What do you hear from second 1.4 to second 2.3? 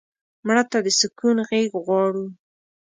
غېږ غواړو